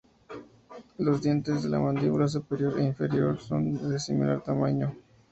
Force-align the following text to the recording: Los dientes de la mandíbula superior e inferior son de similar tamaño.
Los 0.97 1.21
dientes 1.21 1.61
de 1.61 1.69
la 1.69 1.79
mandíbula 1.79 2.27
superior 2.27 2.79
e 2.79 2.85
inferior 2.85 3.39
son 3.39 3.87
de 3.87 3.99
similar 3.99 4.41
tamaño. 4.41 4.95